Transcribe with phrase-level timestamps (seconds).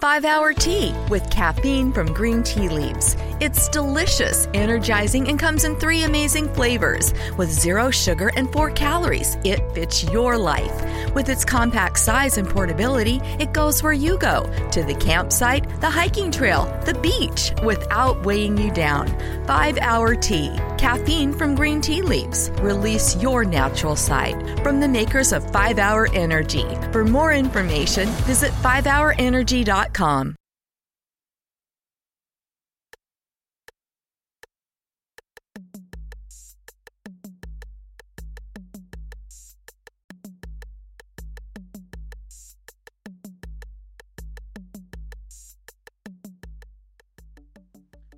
[0.00, 3.16] 5 Hour Tea with caffeine from green tea leaves.
[3.40, 7.12] It's delicious, energizing, and comes in three amazing flavors.
[7.36, 10.84] With zero sugar and four calories, it fits your life.
[11.16, 15.90] With its compact size and portability, it goes where you go to the campsite, the
[15.90, 19.08] hiking trail, the beach without weighing you down.
[19.48, 22.52] 5 Hour Tea, caffeine from green tea leaves.
[22.60, 26.66] Release your natural side from the makers of 5 Hour Energy.
[26.92, 29.87] For more information, visit 5hourenergy.com.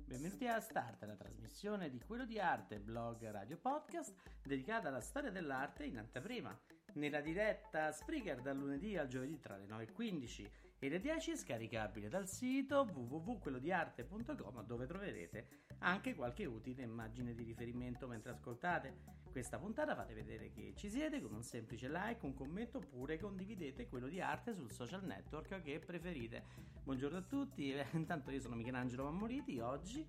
[0.05, 4.13] Benvenuti a Start, la trasmissione di Quello di Arte, blog radio podcast
[4.43, 6.55] dedicata alla storia dell'arte in anteprima.
[6.93, 12.27] Nella diretta Spreaker dal lunedì al giovedì tra le 9.15 e le 10 scaricabile dal
[12.27, 15.47] sito www.quellodiarte.com dove troverete
[15.81, 19.19] anche qualche utile immagine di riferimento mentre ascoltate.
[19.29, 23.87] Questa puntata fate vedere che ci siete con un semplice like, un commento oppure condividete
[23.87, 26.45] quello di arte sul social network che preferite.
[26.83, 30.03] Buongiorno a tutti, intanto io sono Michelangelo Mammoliti, oggi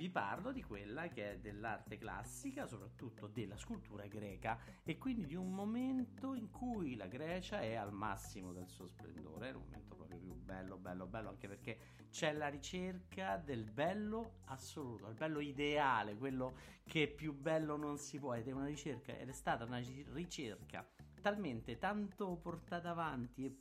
[0.00, 5.34] vi parlo di quella che è dell'arte classica, soprattutto della scultura greca e quindi di
[5.34, 9.96] un momento in cui la Grecia è al massimo del suo splendore, è un momento
[9.96, 11.78] proprio più bello, bello, bello, anche perché
[12.08, 16.54] c'è la ricerca del bello assoluto, il bello ideale, quello
[16.86, 20.88] che più bello non si può ed è una ricerca ed è stata una ricerca
[21.20, 23.58] talmente tanto portata avanti e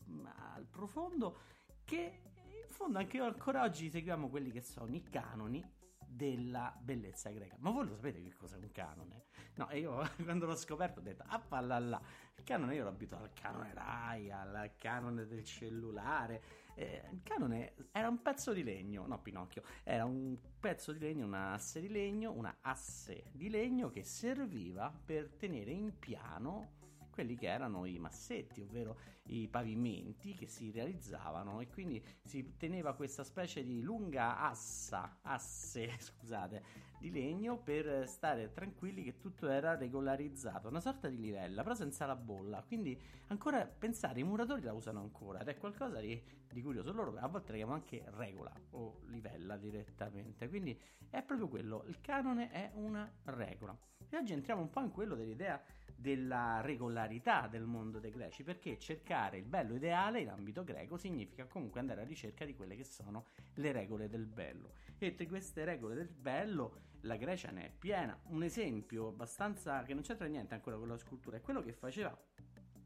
[0.54, 1.40] al profondo
[1.84, 5.78] che in fondo anche ancora oggi seguiamo quelli che sono i canoni
[6.20, 7.56] della bellezza greca.
[7.60, 9.28] Ma voi lo sapete che cos'è un canone?
[9.56, 12.02] No, e io quando l'ho scoperto ho detto, ah là,
[12.36, 16.42] il canone io l'ho abituato al canone Rai, al canone del cellulare.
[16.76, 21.26] Eh, il canone era un pezzo di legno, no Pinocchio, era un pezzo di legno,
[21.26, 26.78] una asse di legno, una asse di legno che serviva per tenere in piano
[27.20, 32.94] quelli che erano i massetti, ovvero i pavimenti che si realizzavano e quindi si teneva
[32.94, 36.64] questa specie di lunga assa, asse, scusate,
[36.98, 42.06] di legno per stare tranquilli che tutto era regolarizzato, una sorta di livella, però senza
[42.06, 42.64] la bolla.
[42.66, 42.98] Quindi
[43.28, 46.92] ancora pensare, i muratori la usano ancora ed è qualcosa di, di curioso.
[46.92, 50.50] Loro a volte la chiamano anche regola o livella direttamente.
[50.50, 50.80] Quindi
[51.10, 53.78] è proprio quello, il canone è una regola.
[54.10, 55.62] E oggi entriamo un po' in quello dell'idea
[55.96, 61.46] della regolarità del mondo dei greci, perché cercare il bello ideale in ambito greco significa
[61.46, 64.74] comunque andare alla ricerca di quelle che sono le regole del bello.
[64.98, 68.18] E tra queste regole del bello la Grecia ne è piena.
[68.28, 72.18] Un esempio abbastanza che non c'entra niente ancora con la scultura è quello che faceva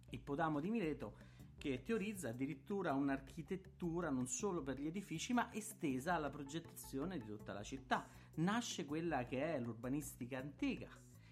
[0.09, 1.16] Ippodamo di Mileto
[1.63, 7.53] che teorizza addirittura un'architettura non solo per gli edifici ma estesa alla progettazione di tutta
[7.53, 8.06] la città.
[8.35, 10.90] Nasce quella che è l'urbanistica antica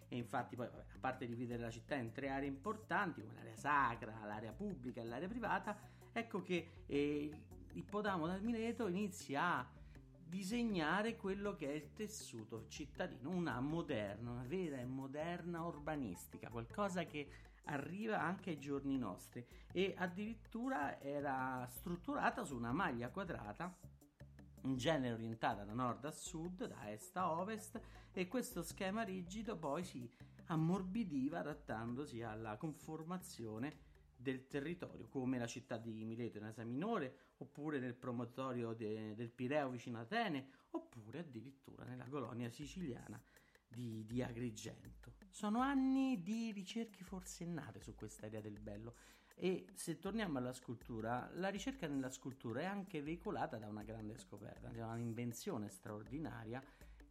[0.08, 4.22] e infatti poi a parte dividere la città in tre aree importanti come l'area sacra,
[4.24, 5.78] l'area pubblica e l'area privata,
[6.14, 7.30] ecco che eh,
[7.74, 9.70] Ippodamo da Mileto inizia a
[10.26, 17.04] disegnare quello che è il tessuto cittadino, una moderna, una vera e moderna urbanistica, qualcosa
[17.04, 17.28] che
[17.66, 19.46] arriva anche ai giorni nostri.
[19.72, 23.76] E addirittura era strutturata su una maglia quadrata
[24.64, 27.80] in genere orientata da nord a sud, da est a ovest
[28.12, 30.10] e questo schema rigido poi si
[30.46, 37.80] ammorbidiva adattandosi alla conformazione del territorio, come la città di Mileto in Asia Minore, oppure
[37.80, 43.20] nel promontorio de, del Pireo vicino Atene, oppure addirittura nella colonia siciliana
[43.72, 45.14] di, di, Agrigento.
[45.30, 48.96] Sono anni di ricerche forsennate su questa idea del bello.
[49.36, 54.18] E se torniamo alla scultura, la ricerca nella scultura è anche veicolata da una grande
[54.18, 56.62] scoperta, da un'invenzione straordinaria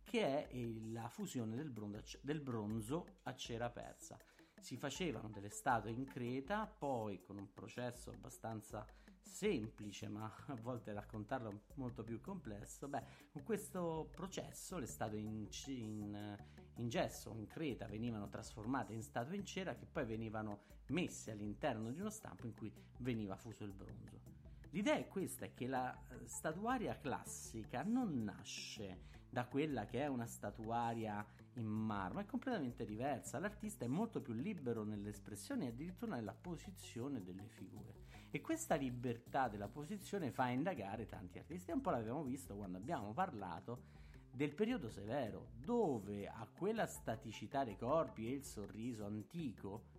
[0.03, 0.57] che è
[0.93, 4.19] la fusione del bronzo, del bronzo a cera persa
[4.61, 8.87] si facevano delle statue in Creta, poi con un processo abbastanza
[9.23, 12.89] semplice, ma a volte raccontarlo molto più complesso.
[12.89, 13.03] Beh,
[13.33, 16.37] con questo processo le statue in, in,
[16.77, 21.91] in gesso in Creta venivano trasformate in statue in cera che poi venivano messe all'interno
[21.91, 24.21] di uno stampo in cui veniva fuso il bronzo.
[24.71, 30.07] L'idea è questa, è che la eh, statuaria classica non nasce da quella che è
[30.07, 31.25] una statuaria
[31.55, 33.39] in marmo, è completamente diversa.
[33.39, 38.20] L'artista è molto più libero nell'espressione e addirittura nella posizione delle figure.
[38.31, 41.73] E questa libertà della posizione fa indagare tanti artisti.
[41.73, 43.99] Un po' l'abbiamo visto quando abbiamo parlato
[44.31, 49.99] del periodo severo, dove a quella staticità dei corpi e il sorriso antico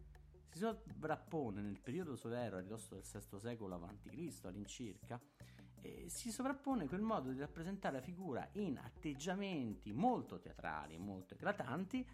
[0.49, 4.45] si sovrappone nel periodo severo a ridosso del VI secolo a.C.
[4.45, 5.19] all'incirca
[5.81, 12.05] eh, si sovrappone quel modo di rappresentare la figura in atteggiamenti molto teatrali, molto eclatanti,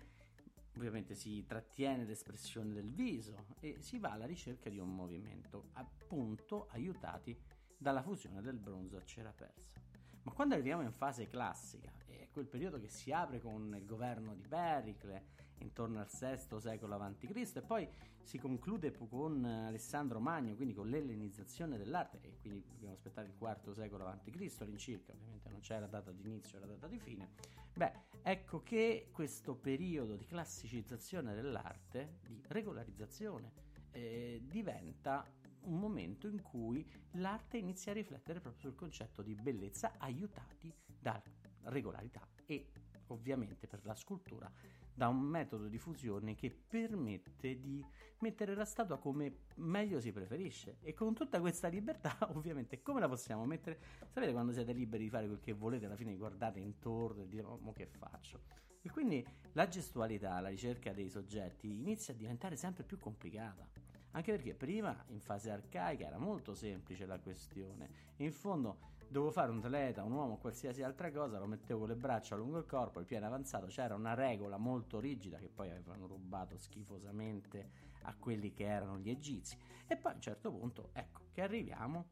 [0.77, 6.67] ovviamente si trattiene l'espressione del viso e si va alla ricerca di un movimento, appunto
[6.69, 7.35] aiutati
[7.75, 9.81] dalla fusione del bronzo a cera persa.
[10.27, 14.35] Ma quando arriviamo in fase classica, è quel periodo che si apre con il governo
[14.35, 15.23] di Pericle,
[15.59, 17.55] intorno al VI secolo a.C.
[17.55, 17.87] e poi
[18.21, 23.71] si conclude con Alessandro Magno, quindi con l'ellenizzazione dell'arte e quindi dobbiamo aspettare il IV
[23.71, 24.55] secolo a.C.
[24.59, 27.29] all'incirca, ovviamente non c'era data di inizio, era data di fine.
[27.73, 33.53] Beh, ecco che questo periodo di classicizzazione dell'arte, di regolarizzazione,
[33.91, 35.25] eh, diventa
[35.67, 41.21] un momento in cui l'arte inizia a riflettere proprio sul concetto di bellezza aiutati da
[41.63, 42.67] regolarità e
[43.07, 44.51] ovviamente per la scultura
[44.93, 47.85] da un metodo di fusione che permette di
[48.19, 50.77] mettere la statua come meglio si preferisce.
[50.81, 53.79] E con tutta questa libertà ovviamente come la possiamo mettere?
[54.07, 57.43] Sapete quando siete liberi di fare quel che volete alla fine guardate intorno e dite
[57.43, 58.41] mo che faccio?
[58.81, 63.67] E quindi la gestualità la ricerca dei soggetti inizia a diventare sempre più complicata
[64.11, 69.51] anche perché prima in fase arcaica era molto semplice la questione in fondo dovevo fare
[69.51, 72.99] un atleta, un uomo qualsiasi altra cosa, lo mettevo con le braccia lungo il corpo,
[72.99, 77.69] il piede avanzato, c'era una regola molto rigida che poi avevano rubato schifosamente
[78.03, 79.57] a quelli che erano gli egizi.
[79.87, 82.09] E poi a un certo punto, ecco che arriviamo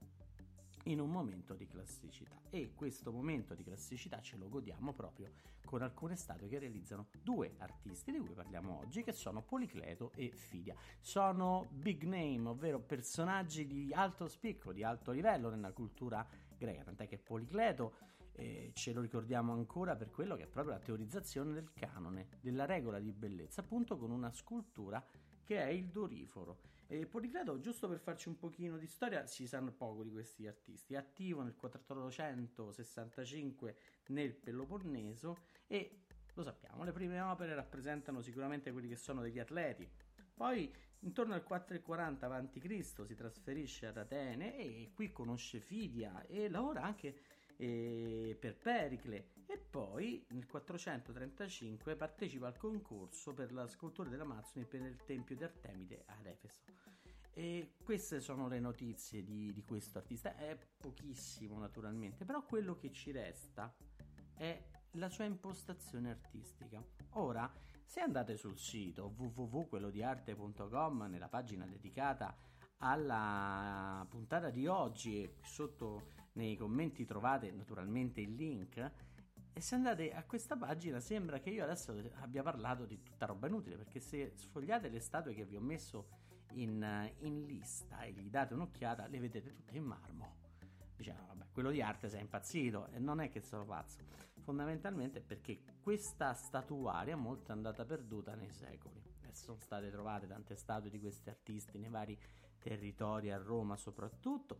[0.86, 2.40] in un momento di classicità.
[2.50, 5.32] E questo momento di classicità ce lo godiamo proprio
[5.66, 10.32] con alcune statue che realizzano due artisti di cui parliamo oggi che sono Policleto e
[10.32, 10.76] Fidia.
[11.00, 16.26] Sono big name ovvero personaggi di alto spicco di alto livello nella cultura
[16.58, 20.80] greca, tant'è che Policleto eh, ce lo ricordiamo ancora per quello che è proprio la
[20.80, 25.04] teorizzazione del canone, della regola di bellezza, appunto con una scultura
[25.44, 26.74] che è il doriforo.
[26.88, 30.94] E Policleto, giusto per farci un pochino di storia, si sanno poco di questi artisti.
[30.94, 33.76] È attivo nel 465
[34.08, 36.02] nel Peloponneso e
[36.36, 39.90] lo sappiamo, le prime opere rappresentano sicuramente quelli che sono degli atleti.
[40.34, 43.06] Poi intorno al 440 a.C.
[43.06, 47.16] si trasferisce ad Atene e qui conosce Fidia e lavora anche
[47.58, 54.82] eh, per Pericle e poi nel 435 partecipa al concorso per la scultura dell'Amazzoni per
[54.82, 56.62] il Tempio di Artemide ad Efeso.
[57.32, 62.92] E queste sono le notizie di, di questo artista, è pochissimo naturalmente, però quello che
[62.92, 63.76] ci resta
[64.34, 66.82] è la sua impostazione artistica.
[67.12, 67.52] Ora,
[67.84, 72.36] se andate sul sito www.quellodiarte.com nella pagina dedicata
[72.78, 78.92] alla puntata di oggi e sotto nei commenti trovate naturalmente il link.
[79.54, 83.48] E se andate a questa pagina sembra che io adesso abbia parlato di tutta roba
[83.48, 86.08] inutile perché se sfogliate le statue che vi ho messo
[86.54, 90.44] in, in lista e gli date un'occhiata le vedete tutte in marmo.
[90.96, 92.90] Diciamo vabbè quello di arte è impazzito.
[92.92, 94.00] E non è che sono pazzo.
[94.42, 99.02] Fondamentalmente perché questa statuaria è molto andata perduta nei secoli.
[99.22, 102.20] E sono state trovate tante statue di questi artisti nei vari
[102.60, 104.60] territori a Roma soprattutto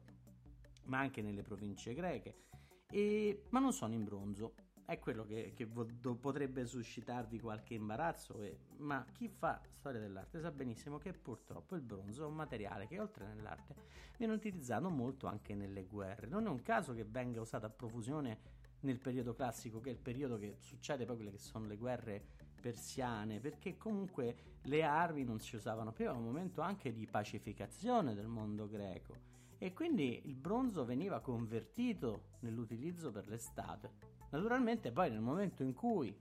[0.86, 2.44] ma anche nelle province greche,
[2.90, 4.54] e, ma non sono in bronzo.
[4.86, 10.52] È quello che, che potrebbe suscitarvi qualche imbarazzo, e, ma chi fa storia dell'arte sa
[10.52, 13.76] benissimo che purtroppo il bronzo è un materiale che oltre nell'arte
[14.18, 16.28] viene utilizzato molto anche nelle guerre.
[16.28, 20.00] Non è un caso che venga usato a profusione nel periodo classico, che è il
[20.00, 22.24] periodo che succede poi quelle che sono le guerre
[22.62, 28.14] persiane, perché comunque le armi non si usavano più, è un momento anche di pacificazione
[28.14, 33.92] del mondo greco e quindi il bronzo veniva convertito nell'utilizzo per le statue.
[34.32, 36.16] Naturalmente poi nel momento in cui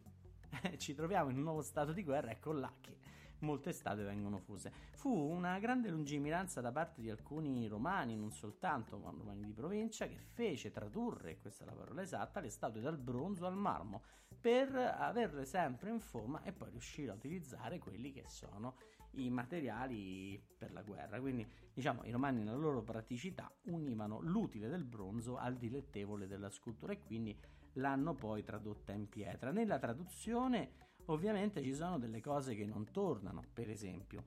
[0.63, 2.99] eh, ci troviamo in un nuovo stato di guerra, ecco là che
[3.41, 4.73] molte statue vengono fuse.
[4.93, 10.07] Fu una grande lungimiranza da parte di alcuni romani, non soltanto, ma romani di provincia,
[10.07, 14.03] che fece tradurre, questa è la parola esatta, le statue dal bronzo al marmo
[14.41, 18.77] per averle sempre in forma e poi riuscire a utilizzare quelli che sono
[19.17, 21.21] i materiali per la guerra.
[21.21, 26.93] Quindi, diciamo, i romani nella loro praticità univano l'utile del bronzo al dilettevole della scultura
[26.93, 27.37] e quindi
[27.75, 29.51] l'hanno poi tradotta in pietra.
[29.51, 34.25] Nella traduzione ovviamente ci sono delle cose che non tornano, per esempio,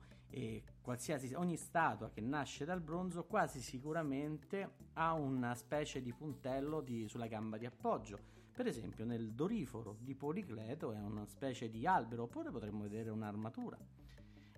[1.34, 7.26] ogni statua che nasce dal bronzo quasi sicuramente ha una specie di puntello di, sulla
[7.26, 8.36] gamba di appoggio.
[8.52, 13.78] Per esempio nel doriforo di Policleto è una specie di albero, oppure potremmo vedere un'armatura.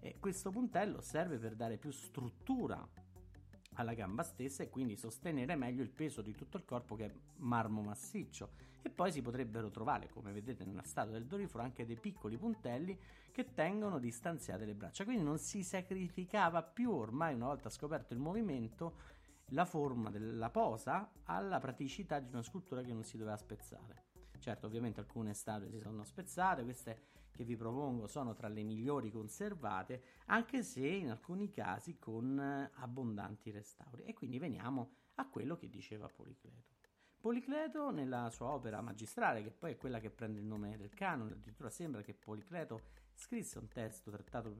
[0.00, 2.86] E questo puntello serve per dare più struttura
[3.74, 7.14] alla gamba stessa e quindi sostenere meglio il peso di tutto il corpo che è
[7.36, 8.68] marmo massiccio.
[8.82, 12.98] E poi si potrebbero trovare, come vedete nella statua del doriforo, anche dei piccoli puntelli
[13.30, 15.04] che tengono distanziate le braccia.
[15.04, 21.10] Quindi non si sacrificava più, ormai una volta scoperto il movimento, la forma della posa
[21.24, 24.08] alla praticità di una scultura che non si doveva spezzare.
[24.38, 27.08] Certo, ovviamente alcune statue si sono spezzate, queste
[27.40, 33.50] che vi propongo sono tra le migliori conservate, anche se in alcuni casi con abbondanti
[33.50, 34.02] restauri.
[34.02, 36.76] E quindi veniamo a quello che diceva Policleto.
[37.18, 41.32] Policleto nella sua opera magistrale, che poi è quella che prende il nome del canone,
[41.32, 42.82] addirittura sembra che Policleto
[43.14, 44.54] scrisse un testo trattato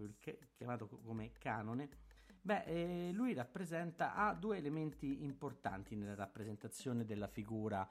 [0.54, 1.88] chiamato come canone,
[2.40, 7.86] beh, eh, lui rappresenta, ha due elementi importanti nella rappresentazione della figura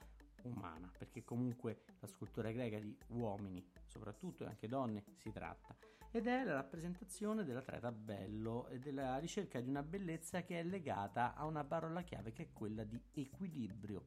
[0.47, 5.75] umana, perché comunque la scultura greca di uomini, soprattutto e anche donne, si tratta,
[6.11, 11.35] ed è la rappresentazione dell'atleta bello e della ricerca di una bellezza che è legata
[11.35, 14.03] a una parola chiave che è quella di equilibrio.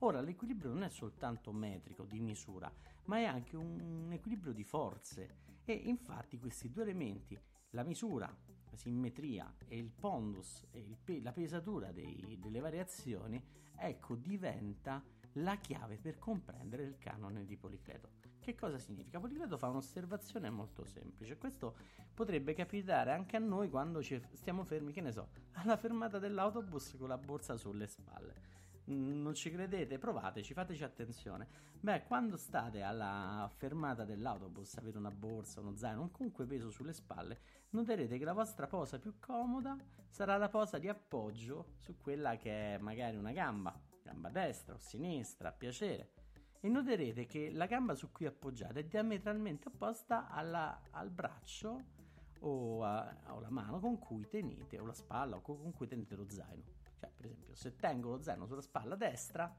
[0.00, 2.72] Ora, l'equilibrio non è soltanto metrico, di misura,
[3.06, 7.38] ma è anche un equilibrio di forze e infatti questi due elementi,
[7.70, 8.26] la misura,
[8.70, 13.42] la simmetria e il pondus e il pe- la pesatura dei, delle variazioni,
[13.76, 15.02] ecco, diventa
[15.34, 18.08] la chiave per comprendere il canone di Policleto.
[18.40, 19.20] Che cosa significa?
[19.20, 21.36] Policleto fa un'osservazione molto semplice.
[21.36, 21.76] Questo
[22.14, 27.08] potrebbe capitare anche a noi quando stiamo fermi, che ne so, alla fermata dell'autobus con
[27.08, 28.58] la borsa sulle spalle.
[28.84, 29.98] Non ci credete?
[29.98, 31.68] Provateci, fateci attenzione.
[31.78, 36.92] Beh, quando state alla fermata dell'autobus, avete una borsa, uno zaino, un comunque peso sulle
[36.92, 37.38] spalle,
[37.70, 39.76] noterete che la vostra posa più comoda
[40.08, 43.78] sarà la posa di appoggio su quella che è magari una gamba
[44.10, 46.10] gamba destra o sinistra, a piacere.
[46.60, 51.98] E noterete che la gamba su cui appoggiate è diametralmente opposta alla, al braccio
[52.40, 56.16] o, a, o la mano con cui tenete, o la spalla o con cui tenete
[56.16, 56.78] lo zaino.
[56.98, 59.54] Cioè, per esempio, se tengo lo zaino sulla spalla destra,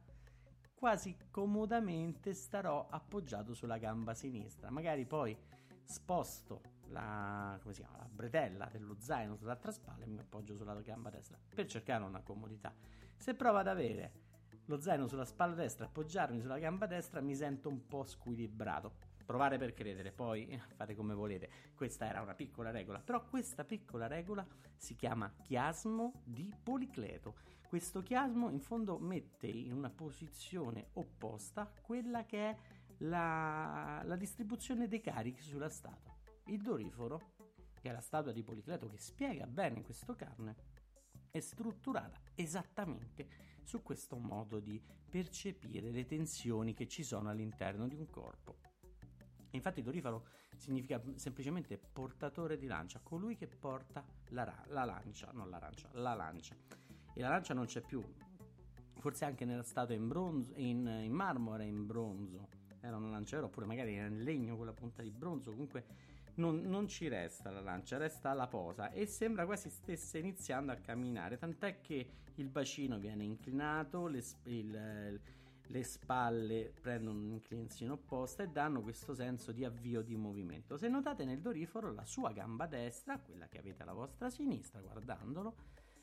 [0.76, 4.70] quasi comodamente starò appoggiato sulla gamba sinistra.
[4.70, 5.36] Magari poi
[5.84, 11.38] sposto la, chiama, la bretella dello zaino sull'altra spalla e mi appoggio sulla gamba destra
[11.54, 12.74] per cercare una comodità.
[13.16, 14.30] Se provo ad avere
[14.72, 19.10] lo zaino sulla spalla destra, appoggiarmi sulla gamba destra, mi sento un po' squilibrato.
[19.26, 21.50] Provare per credere, poi fate come volete.
[21.76, 24.46] Questa era una piccola regola, però questa piccola regola
[24.78, 27.36] si chiama chiasmo di Policleto.
[27.68, 32.58] Questo chiasmo in fondo mette in una posizione opposta quella che è
[33.00, 36.16] la, la distribuzione dei carichi sulla statua.
[36.46, 37.34] Il doriforo,
[37.82, 40.56] che è la statua di Policleto che spiega bene questo carne,
[41.30, 47.96] è strutturata esattamente su questo modo di percepire le tensioni che ci sono all'interno di
[47.96, 48.58] un corpo.
[49.52, 50.26] Infatti Dorifaro
[50.56, 56.56] significa semplicemente portatore di lancia, colui che porta la, la lancia, non l'arancia, la lancia.
[57.14, 58.02] E la lancia non c'è più,
[59.00, 62.48] forse anche nella statua in, bronzo, in, in marmo era in bronzo,
[62.80, 65.86] era una lancia vera, oppure magari era in legno con la punta di bronzo, comunque
[66.42, 70.76] non, non, ci resta la lancia, resta la posa e sembra quasi stesse iniziando a
[70.76, 75.22] camminare, tant'è che il bacino viene inclinato, le, il,
[75.68, 80.78] le spalle prendono un'inclinazione opposta e danno questo senso di avvio di movimento.
[80.78, 85.56] Se notate nel doriforo la sua gamba destra, quella che avete alla vostra sinistra guardandolo,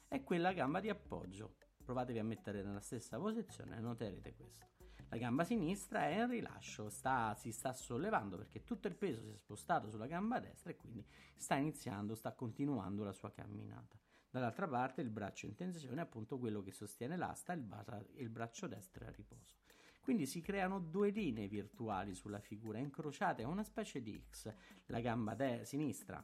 [0.07, 1.57] è quella gamba di appoggio.
[1.85, 4.77] Provatevi a mettere nella stessa posizione e noterete questo.
[5.09, 9.31] La gamba sinistra è in rilascio, sta, si sta sollevando perché tutto il peso si
[9.31, 11.05] è spostato sulla gamba destra e quindi
[11.37, 13.99] sta iniziando, sta continuando la sua camminata.
[14.31, 18.28] Dall'altra parte il braccio in tensione è appunto quello che sostiene l'asta e il, il
[18.28, 19.57] braccio destro è a riposo.
[20.02, 24.52] Quindi si creano due linee virtuali sulla figura incrociate a una specie di X.
[24.87, 26.23] La gamba de- sinistra,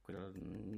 [0.00, 0.30] quella,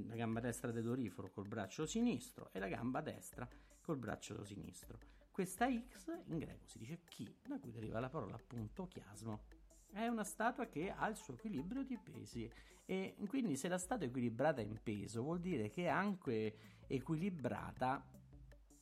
[0.07, 3.49] la gamba destra del doriforo col braccio sinistro e la gamba destra
[3.81, 4.99] col braccio sinistro.
[5.33, 9.45] Questa X in greco si dice chi, da cui deriva la parola appunto chiasmo.
[9.91, 12.51] È una statua che ha il suo equilibrio di pesi
[12.85, 18.07] e quindi se la statua è equilibrata in peso vuol dire che è anche equilibrata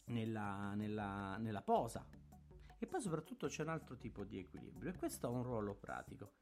[0.07, 2.05] nella, nella, nella posa.
[2.79, 6.33] E poi soprattutto c'è un altro tipo di equilibrio e questo ha un ruolo pratico.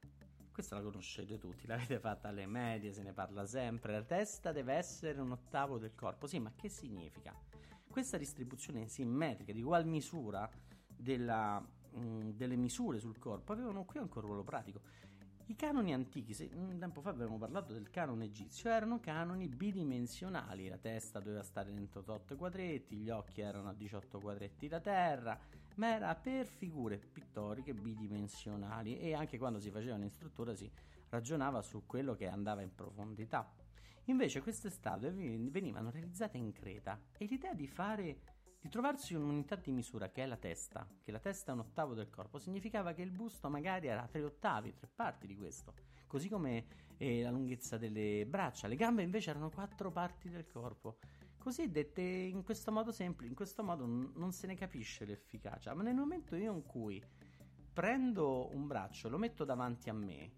[0.51, 3.93] Questa la conoscete tutti, l'avete fatta alle medie, se ne parla sempre.
[3.93, 6.27] La testa deve essere un ottavo del corpo.
[6.27, 7.48] Sì, ma che significa?
[7.99, 10.49] Questa distribuzione simmetrica, di ugual misura
[10.87, 14.83] della, mh, mm, delle misure sul corpo, avevano qui anche un ruolo pratico.
[15.47, 20.69] I canoni antichi, se, un tempo fa avevamo parlato del canone egizio, erano canoni bidimensionali,
[20.69, 25.37] la testa doveva stare dentro 8 quadretti, gli occhi erano a 18 quadretti da terra,
[25.75, 30.71] ma era per figure pittoriche bidimensionali e anche quando si facevano in struttura si
[31.09, 33.67] ragionava su quello che andava in profondità.
[34.09, 38.21] Invece queste statue venivano realizzate in Creta e l'idea di fare
[38.59, 41.93] di trovarsi un'unità di misura che è la testa, che la testa è un ottavo
[41.93, 45.75] del corpo, significava che il busto magari era tre ottavi, tre parti di questo,
[46.07, 46.65] così come
[46.97, 50.99] eh, la lunghezza delle braccia, le gambe invece erano quattro parti del corpo.
[51.37, 55.75] Così dette in questo modo semplice, in questo modo n- non se ne capisce l'efficacia,
[55.75, 57.03] ma nel momento io in cui
[57.75, 60.33] prendo un braccio, lo metto davanti a me,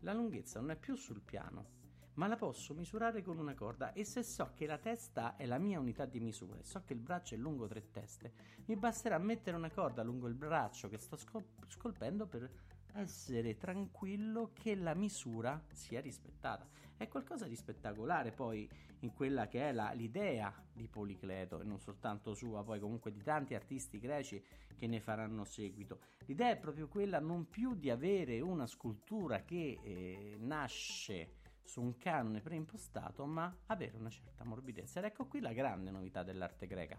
[0.00, 1.74] la lunghezza non è più sul piano,
[2.16, 5.58] ma la posso misurare con una corda e se so che la testa è la
[5.58, 8.32] mia unità di misura e so che il braccio è lungo tre teste,
[8.66, 12.50] mi basterà mettere una corda lungo il braccio che sto scol- scolpendo per
[12.94, 16.66] essere tranquillo che la misura sia rispettata.
[16.96, 18.66] È qualcosa di spettacolare poi
[19.00, 23.22] in quella che è la, l'idea di Policleto e non soltanto sua, poi comunque di
[23.22, 24.42] tanti artisti greci
[24.74, 26.00] che ne faranno seguito.
[26.24, 31.35] L'idea è proprio quella non più di avere una scultura che eh, nasce
[31.66, 35.00] su un canone preimpostato, ma avere una certa morbidezza.
[35.00, 36.98] Ed ecco qui la grande novità dell'arte greca.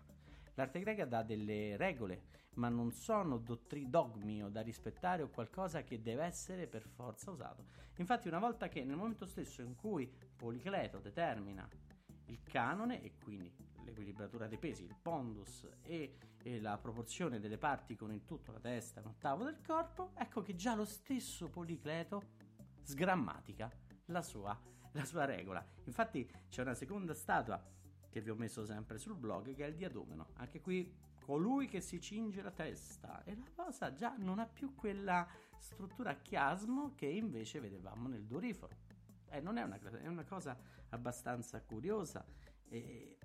[0.56, 2.24] L'arte greca dà delle regole,
[2.56, 7.32] ma non sono dottri- dogmi o da rispettare o qualcosa che deve essere per forza
[7.32, 7.66] usato.
[7.98, 11.68] Infatti, una volta che nel momento stesso in cui Policleto determina
[12.26, 13.54] il canone e quindi
[13.86, 18.60] l'equilibratura dei pesi, il pondus e, e, la proporzione delle parti con il tutto la
[18.60, 22.22] testa un ottavo del corpo, ecco che già lo stesso Policleto
[22.82, 23.72] sgrammatica
[24.08, 24.60] la sua,
[24.92, 25.66] la sua regola.
[25.86, 27.64] Infatti c'è una seconda statua
[28.10, 30.30] che vi ho messo sempre sul blog che è il diadomeno.
[30.36, 34.76] Anche qui colui che si cinge la testa e la cosa già non ha più
[34.76, 38.76] quella struttura a chiasmo che invece vedevamo nel doriforo.
[39.30, 40.58] Eh, non è una, è una cosa
[40.90, 42.26] abbastanza curiosa,
[42.70, 43.18] eh,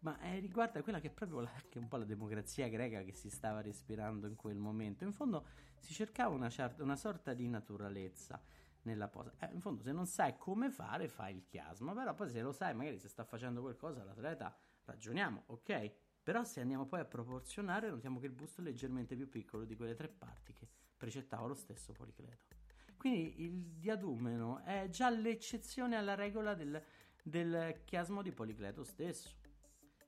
[0.00, 3.02] ma eh, riguarda quella che è proprio la, che è un po' la democrazia greca
[3.02, 5.04] che si stava respirando in quel momento.
[5.04, 5.46] In fondo
[5.78, 8.40] si cercava una, una sorta di naturalezza
[8.82, 9.32] nella posa.
[9.38, 11.92] Eh, in fondo, se non sai come fare, fai il chiasma.
[11.94, 15.92] Però poi se lo sai, magari se sta facendo qualcosa l'atleta, ragioniamo, ok?
[16.22, 19.76] Però se andiamo poi a proporzionare, notiamo che il busto è leggermente più piccolo di
[19.76, 22.56] quelle tre parti che precettava lo stesso Policleto.
[22.96, 26.82] Quindi il diadumeno è già l'eccezione alla regola del,
[27.22, 29.30] del chiasmo di Policleto stesso.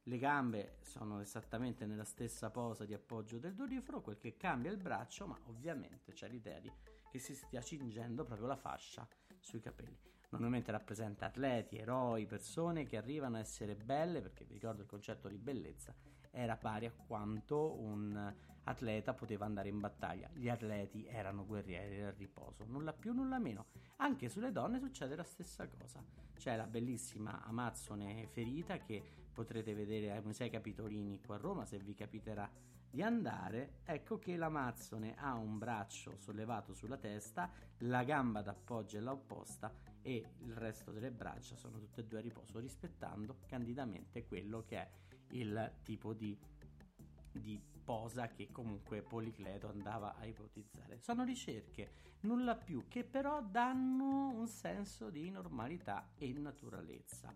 [0.04, 4.78] Le gambe sono esattamente nella stessa posa di appoggio del doriforo, quel che cambia il
[4.78, 6.70] braccio, ma ovviamente c'è l'idea di
[7.10, 9.06] che si stia cingendo proprio la fascia
[9.38, 9.98] sui capelli.
[10.30, 15.28] Normalmente rappresenta atleti, eroi, persone che arrivano a essere belle, perché vi ricordo il concetto
[15.28, 15.94] di bellezza
[16.30, 18.32] era pari a quanto un
[18.64, 20.30] atleta poteva andare in battaglia.
[20.32, 23.66] Gli atleti erano guerrieri del riposo, nulla più, nulla meno.
[23.96, 26.02] Anche sulle donne succede la stessa cosa.
[26.36, 31.78] C'è la bellissima Amazzone ferita che potrete vedere ai Musei Capitolini qua a Roma se
[31.78, 32.50] vi capiterà
[32.90, 39.00] di andare, ecco che l'Amazzone ha un braccio sollevato sulla testa, la gamba d'appoggio è
[39.00, 39.72] la opposta
[40.02, 44.76] e il resto delle braccia sono tutte e due a riposo, rispettando candidamente quello che
[44.76, 44.90] è
[45.32, 46.36] il tipo di,
[47.30, 50.98] di posa che comunque Policleto andava a ipotizzare.
[50.98, 57.32] Sono ricerche, nulla più, che però danno un senso di normalità e naturalezza.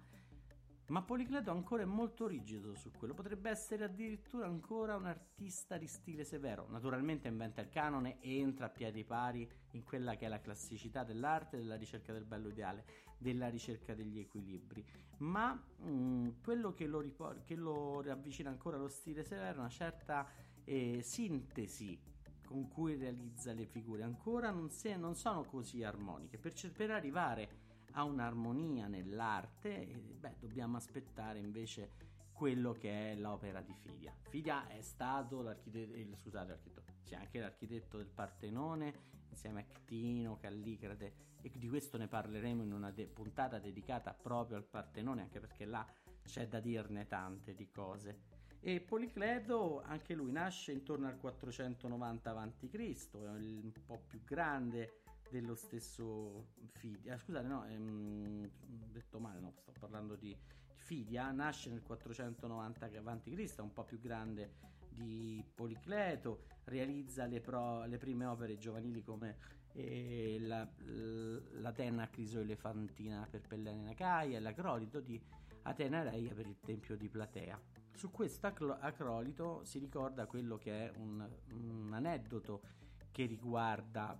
[0.88, 5.86] Ma Policleto ancora è molto rigido su quello, potrebbe essere addirittura ancora un artista di
[5.86, 6.66] stile severo.
[6.68, 11.02] Naturalmente inventa il canone e entra a piedi pari in quella che è la classicità
[11.02, 12.84] dell'arte, della ricerca del bello ideale,
[13.16, 14.84] della ricerca degli equilibri.
[15.18, 19.60] Ma mh, mm, quello che lo, ripor- che lo riavvicina ancora allo stile severo è
[19.60, 20.28] una certa
[20.64, 21.98] eh, sintesi
[22.44, 24.02] con cui realizza le figure.
[24.02, 26.36] Ancora non, se- non sono così armoniche.
[26.36, 27.62] Per, per arrivare
[27.94, 29.86] ha un'armonia nell'arte,
[30.18, 34.12] beh, dobbiamo aspettare invece quello che è l'opera di Fidia.
[34.28, 40.36] Fidia è stato l'architetto, eh, scusate, l'architetto, sì, anche l'architetto del Partenone insieme a Ctino,
[40.36, 45.40] Callicrate e di questo ne parleremo in una de- puntata dedicata proprio al Partenone, anche
[45.40, 45.86] perché là
[46.24, 48.32] c'è da dirne tante di cose.
[48.60, 55.02] E Policleto, anche lui nasce intorno al 490 a.C., è un po' più grande
[55.34, 57.14] dello stesso Fidia.
[57.14, 58.48] Ah, scusate, no, ehm,
[58.92, 60.36] detto male, no, sto parlando di
[60.76, 61.32] Fidia.
[61.32, 68.26] Nasce nel 490 a.C., un po' più grande di Policleto, realizza le, pro, le prime
[68.26, 69.38] opere giovanili come
[69.72, 75.20] eh, la, l'Atena Crisoelefantina per Pellene in Acaia e l'acrolito di
[75.62, 77.60] Atena Reia per il tempio di Platea.
[77.92, 82.62] Su questo acrolito si ricorda quello che è un, un aneddoto
[83.10, 84.16] che riguarda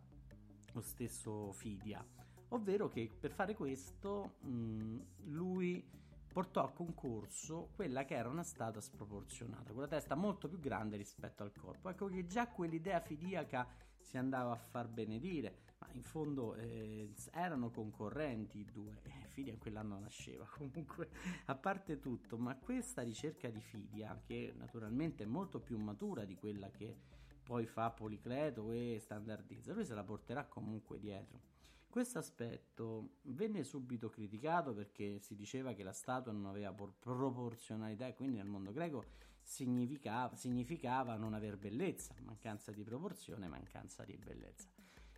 [0.75, 2.05] lo stesso Fidia,
[2.49, 5.83] ovvero che per fare questo mh, lui
[6.35, 10.97] portò a concorso quella che era una statua sproporzionata, con la testa molto più grande
[10.97, 11.89] rispetto al corpo.
[11.89, 13.67] Ecco che già quell'idea fidiaca
[14.01, 19.01] si andava a far benedire, ma in fondo eh, erano concorrenti i due.
[19.03, 21.09] Eh, Fidia in quell'anno nasceva comunque,
[21.47, 26.35] a parte tutto, ma questa ricerca di Fidia, che naturalmente è molto più matura di
[26.35, 27.14] quella che
[27.45, 31.53] poi fa Policleto e standardizza, lui se la porterà comunque dietro.
[31.89, 38.15] Questo aspetto venne subito criticato perché si diceva che la statua non aveva proporzionalità e
[38.15, 39.05] quindi nel mondo greco
[39.41, 44.67] significava, significava non aver bellezza, mancanza di proporzione, mancanza di bellezza.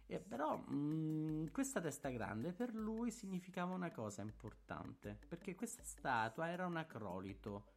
[0.08, 6.48] E però mh, questa testa grande per lui significava una cosa importante, perché questa statua
[6.48, 7.72] era un acrolito,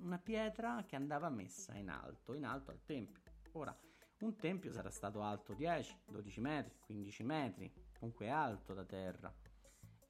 [0.00, 3.23] una pietra che andava messa in alto, in alto al tempio.
[3.56, 3.76] Ora,
[4.20, 9.32] un tempio sarà stato alto 10, 12 metri, 15 metri, comunque alto da terra.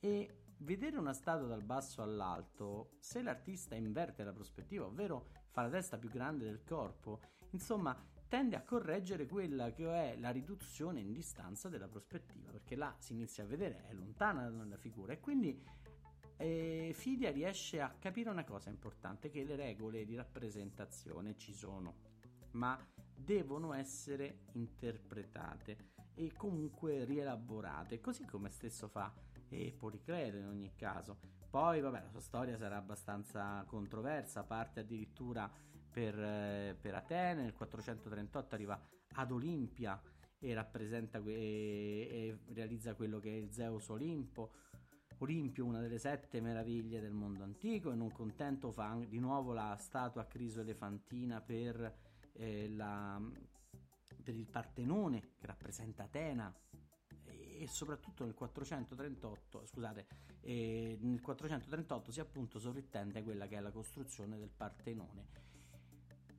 [0.01, 5.69] E vedere una statua dal basso all'alto, se l'artista inverte la prospettiva, ovvero fa la
[5.69, 7.95] testa più grande del corpo, insomma,
[8.29, 13.13] tende a correggere quella che è la riduzione in distanza della prospettiva, perché là si
[13.13, 15.63] inizia a vedere, è lontana dalla figura e quindi
[16.39, 21.95] eh, Fidia riesce a capire una cosa importante, che le regole di rappresentazione ci sono,
[22.53, 22.79] ma
[23.25, 29.13] devono essere interpretate e comunque rielaborate, così come stesso fa
[29.49, 31.19] eh, Policleto in ogni caso.
[31.49, 35.51] Poi, vabbè, la sua storia sarà abbastanza controversa, parte addirittura
[35.91, 38.81] per, eh, per Atene, nel 438 arriva
[39.17, 40.01] ad Olimpia
[40.39, 44.51] e rappresenta e, e realizza quello che è il Zeus Olimpo.
[45.19, 49.77] Olimpio, una delle sette meraviglie del mondo antico, e non contento fa di nuovo la
[49.79, 53.21] statua Criso Elefantina per eh, la
[54.25, 56.53] per il Partenone che rappresenta Atena
[57.57, 60.07] e soprattutto nel 438, scusate,
[60.41, 65.27] eh, nel 438 si appunto sovrintende quella che è la costruzione del Partenone.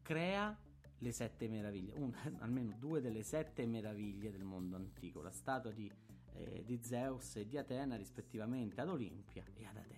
[0.01, 0.57] Crea
[0.99, 5.89] le sette meraviglie, un, almeno due delle sette meraviglie del mondo antico, la statua di,
[6.33, 9.94] eh, di Zeus e di Atena rispettivamente ad Olimpia e ad Atene.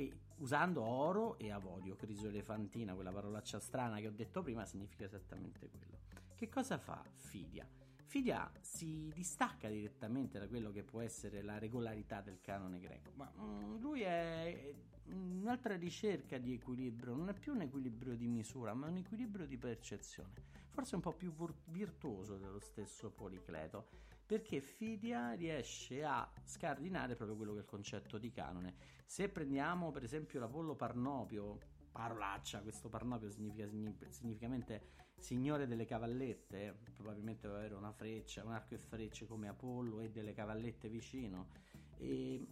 [0.00, 5.68] E usando oro e avorio, crisoelefantina, quella parolaccia strana che ho detto prima, significa esattamente
[5.68, 5.98] quello.
[6.34, 7.68] Che cosa fa Fidia?
[8.06, 13.30] Fidia si distacca direttamente da quello che può essere la regolarità del canone greco, ma
[13.38, 14.74] mm, lui è
[15.08, 19.58] un'altra ricerca di equilibrio, non è più un equilibrio di misura, ma un equilibrio di
[19.58, 20.32] percezione,
[20.70, 21.30] forse un po' più
[21.66, 23.88] virtuoso dello stesso Policleto,
[24.30, 28.76] perché Fidia riesce a scardinare proprio quello che è il concetto di canone.
[29.04, 31.58] Se prendiamo per esempio l'Apollo Parnopio,
[31.90, 33.68] parolaccia, questo Parnopio significa
[34.10, 39.98] significamente signore delle cavallette, probabilmente deve avere una freccia, un arco e frecce come Apollo
[39.98, 41.48] e delle cavallette vicino.
[41.96, 42.46] E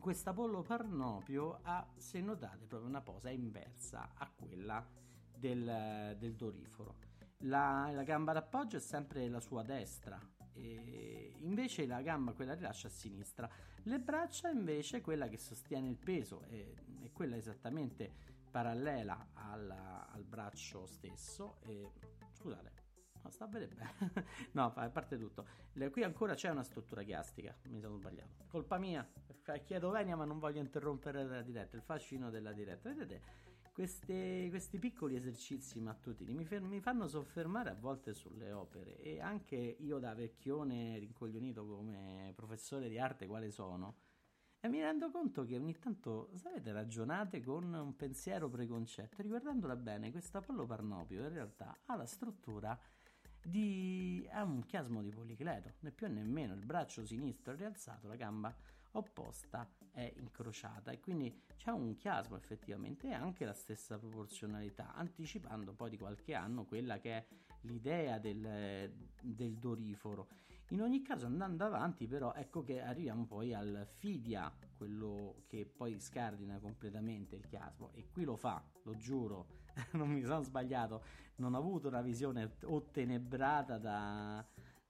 [0.00, 4.82] quest'Apollo Parnopio ha, se notate, proprio una posa inversa a quella
[5.36, 6.96] del, del doriforo.
[7.40, 10.18] La, la, gamba d'appoggio è sempre la sua destra,
[10.56, 13.48] invece la gamba, quella rilascia a sinistra.
[13.82, 16.64] Le braccia, invece, quella che sostiene il peso, è,
[17.02, 21.92] è quella esattamente parallela alla, al braccio stesso e
[22.32, 22.72] scusate
[23.22, 25.46] no, sta a vedere bene no a parte tutto.
[25.72, 28.44] Le, qui ancora c'è una struttura chiastica mi sono sbagliato.
[28.46, 29.06] Colpa mia
[29.62, 32.88] chiedo venia ma non voglio interrompere la diretta il fascino della diretta.
[32.88, 33.20] Vedete
[33.76, 39.20] queste, questi piccoli esercizi mattutini mi, fer- mi, fanno soffermare a volte sulle opere e
[39.20, 43.98] anche io da vecchione rincoglionito come professore di arte quale sono
[44.60, 49.20] e mi rendo conto che ogni tanto, sapete, ragionate con un pensiero preconcetto.
[49.20, 52.76] Riguardandola bene, questo Apollo Parnopio in realtà ha la struttura
[53.44, 54.26] di...
[54.32, 56.54] ha un chiasmo di policleto, né più né meno.
[56.54, 58.56] Il braccio sinistro rialzato, la gamba
[58.96, 60.90] opposta è incrociata.
[60.90, 66.34] E quindi c'è un chiasmo effettivamente e anche la stessa proporzionalità, anticipando poi di qualche
[66.34, 67.26] anno quella che è
[67.62, 70.28] l'idea del, del doriforo.
[70.70, 75.98] In ogni caso, andando avanti, però, ecco che arriviamo poi al Fidia, quello che poi
[76.00, 79.46] scardina completamente il chiasmo, e qui lo fa, lo giuro,
[79.92, 81.04] non mi sono sbagliato,
[81.36, 84.44] non ho avuto una visione ottenebrata da,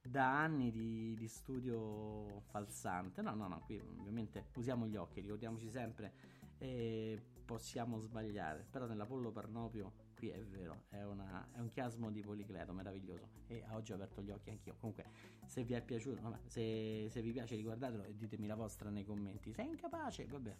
[0.09, 3.21] da anni di, di, studio falsante.
[3.21, 6.13] No, no, no, qui ovviamente usiamo gli occhi, ricordiamoci sempre,
[6.57, 12.21] eh, possiamo sbagliare, però nell'Apollo Parnopio qui è vero, è, una, è, un chiasmo di
[12.21, 14.75] Policleto meraviglioso e oggi ho aperto gli occhi anch'io.
[14.79, 15.05] Comunque,
[15.45, 19.05] se vi è piaciuto, vabbè, se, se, vi piace riguardatelo e ditemi la vostra nei
[19.05, 19.53] commenti.
[19.53, 20.25] Sei incapace?
[20.25, 20.55] Vabbè,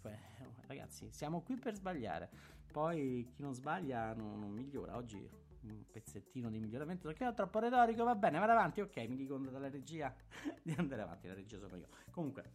[0.68, 2.30] ragazzi, siamo qui per sbagliare.
[2.72, 4.96] Poi chi non sbaglia non, non migliora.
[4.96, 5.28] Oggi
[5.62, 9.50] un pezzettino di miglioramento perché ho troppo retorico, va bene, vado avanti, ok, mi dicono
[9.50, 10.14] dalla regia
[10.62, 11.88] di andare avanti, la regia sono io.
[12.12, 12.52] Comunque,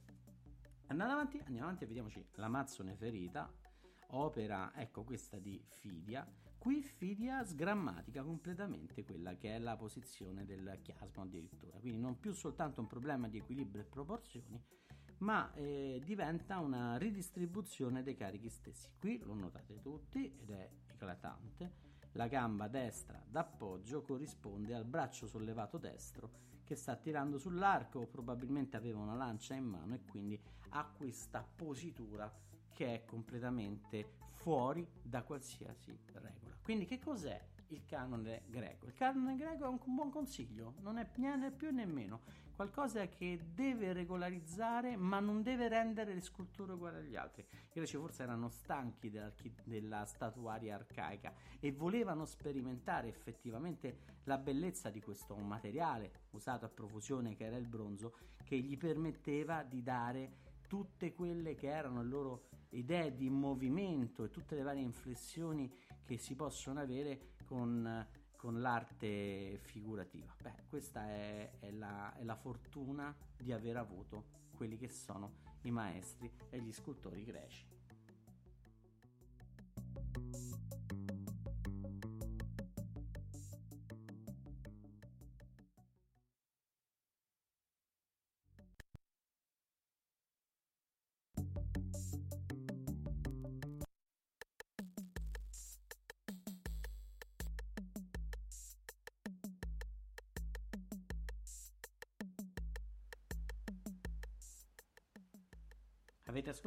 [0.86, 3.52] andando avanti, andiamo avanti e vediamoci l'Amazzone ferita,
[4.08, 6.26] opera, ecco questa di Fidia,
[6.62, 12.32] Qui Fidia sgrammatica completamente quella che è la posizione del chiasmo addirittura, quindi non più
[12.32, 14.62] soltanto un problema di equilibrio e proporzioni,
[15.18, 18.90] ma eh, diventa una ridistribuzione dei carichi stessi.
[18.96, 21.91] Qui lo notate tutti ed è eclatante.
[22.12, 26.30] La gamba destra d'appoggio corrisponde al braccio sollevato destro
[26.64, 31.42] che sta tirando sull'arco o probabilmente aveva una lancia in mano e quindi ha questa
[31.42, 32.32] positura
[32.72, 36.56] che è completamente fuori da qualsiasi regola.
[36.62, 38.86] Quindi che cos'è il canone greco?
[38.86, 42.20] Il canone greco è un buon consiglio, non è né più né meno,
[42.54, 47.42] qualcosa che deve regolarizzare ma non deve rendere le sculture uguali agli altri.
[47.50, 49.12] I greci forse erano stanchi
[49.64, 57.34] della statuaria arcaica e volevano sperimentare effettivamente la bellezza di questo materiale usato a profusione
[57.34, 62.48] che era il bronzo che gli permetteva di dare tutte quelle che erano le loro
[62.70, 65.70] idee di movimento e tutte le varie inflessioni
[66.04, 68.06] che si possono avere con,
[68.42, 70.34] con l'arte figurativa.
[70.42, 74.24] Beh, questa è, è, la, è la fortuna di aver avuto
[74.56, 77.64] quelli che sono i maestri e gli scultori greci.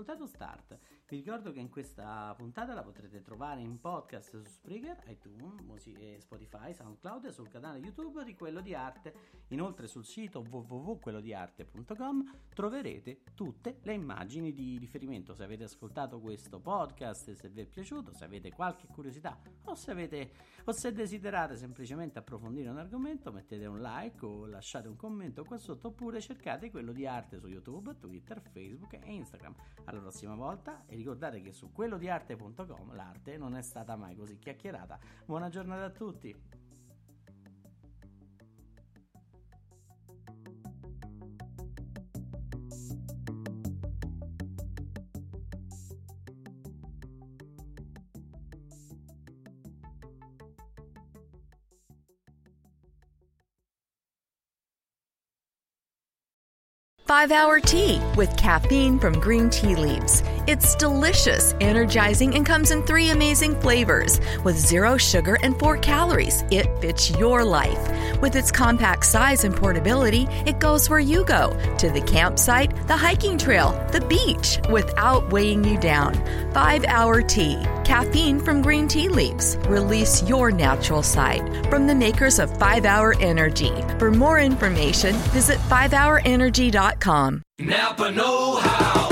[0.05, 0.77] Ascoltato Start?
[1.07, 6.73] Vi ricordo che in questa puntata la potrete trovare in podcast su Spreaker, iTunes, Spotify,
[6.73, 9.13] SoundCloud e sul canale YouTube di Quello di Arte.
[9.49, 15.33] Inoltre sul sito www.quellodiarte.com troverete tutte le immagini di riferimento.
[15.33, 19.89] Se avete ascoltato questo podcast, se vi è piaciuto, se avete qualche curiosità o se,
[19.89, 20.31] avete,
[20.65, 25.57] o se desiderate semplicemente approfondire un argomento, mettete un like o lasciate un commento qua
[25.57, 30.83] sotto oppure cercate Quello di Arte su YouTube, Twitter, Facebook e Instagram alla prossima volta
[30.85, 34.99] e ricordate che su quello di arte.com l'arte non è stata mai così chiacchierata.
[35.25, 36.64] Buona giornata a tutti!
[57.07, 60.23] 5 Hour Tea with caffeine from green tea leaves.
[60.47, 64.19] It's delicious, energizing, and comes in three amazing flavors.
[64.43, 67.77] With zero sugar and four calories, it fits your life.
[68.21, 72.97] With its compact size and portability, it goes where you go to the campsite, the
[72.97, 76.15] hiking trail, the beach without weighing you down.
[76.55, 79.57] 5 Hour Tea caffeine from green tea leaves.
[79.67, 83.71] Release your natural side from the makers of 5 Hour Energy.
[83.99, 86.94] For more information, visit 5hourenergy.com.
[87.59, 89.09] Napa Know How.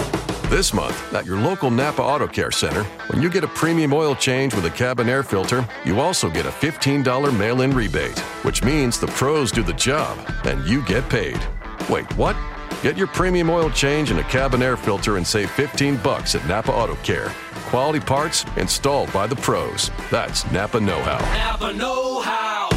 [0.50, 4.16] This month, at your local Napa Auto Care Center, when you get a premium oil
[4.16, 8.64] change with a cabin air filter, you also get a $15 mail in rebate, which
[8.64, 11.40] means the pros do the job and you get paid.
[11.90, 12.36] Wait, what?
[12.82, 16.46] Get your premium oil change and a cabin air filter and save 15 bucks at
[16.48, 17.32] Napa Auto Care.
[17.70, 19.90] Quality parts installed by the pros.
[20.12, 21.20] That's Napa Know How.
[21.36, 22.70] Napa Know How.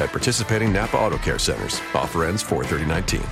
[0.00, 1.80] At participating Napa Auto Care Centers.
[1.94, 3.22] Offer ends 43019.